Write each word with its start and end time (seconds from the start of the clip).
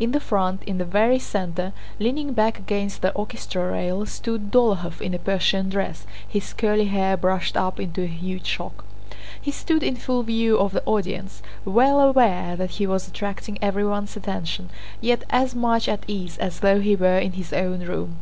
In 0.00 0.12
the 0.12 0.20
front, 0.20 0.62
in 0.62 0.78
the 0.78 0.86
very 0.86 1.18
center, 1.18 1.74
leaning 1.98 2.32
back 2.32 2.58
against 2.58 3.02
the 3.02 3.12
orchestra 3.12 3.72
rail, 3.72 4.06
stood 4.06 4.50
Dólokhov 4.50 5.02
in 5.02 5.12
a 5.12 5.18
Persian 5.18 5.68
dress, 5.68 6.06
his 6.26 6.54
curly 6.54 6.86
hair 6.86 7.14
brushed 7.18 7.58
up 7.58 7.78
into 7.78 8.02
a 8.02 8.06
huge 8.06 8.46
shock. 8.46 8.86
He 9.38 9.50
stood 9.50 9.82
in 9.82 9.96
full 9.96 10.22
view 10.22 10.56
of 10.58 10.72
the 10.72 10.82
audience, 10.86 11.42
well 11.66 12.00
aware 12.00 12.56
that 12.56 12.70
he 12.80 12.86
was 12.86 13.06
attracting 13.06 13.58
everyone's 13.60 14.16
attention, 14.16 14.70
yet 15.02 15.24
as 15.28 15.54
much 15.54 15.90
at 15.90 16.04
ease 16.08 16.38
as 16.38 16.60
though 16.60 16.80
he 16.80 16.96
were 16.96 17.18
in 17.18 17.32
his 17.32 17.52
own 17.52 17.80
room. 17.80 18.16